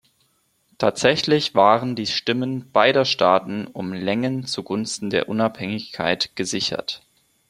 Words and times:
Tatsächlich 0.79 1.53
waren 1.53 1.95
die 1.95 2.07
Stimmen 2.07 2.71
beider 2.71 3.05
Staaten 3.05 3.67
um 3.67 3.93
Längen 3.93 4.47
zugunsten 4.47 5.11
der 5.11 5.29
Unabhängigkeit 5.29 6.35
gesichert. 6.35 7.03